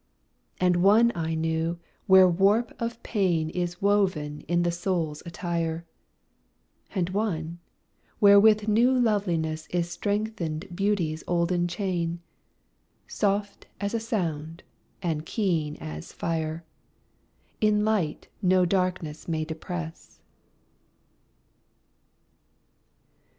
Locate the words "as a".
13.79-13.99